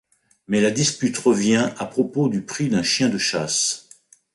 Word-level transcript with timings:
Mais 0.47 0.61
la 0.61 0.71
dispute 0.71 1.15
revient 1.19 1.73
à 1.77 1.85
propos 1.85 2.27
du 2.27 2.43
prix 2.43 2.69
d'un 2.69 2.81
chien 2.81 3.07
de 3.07 3.19
chasse. 3.19 3.87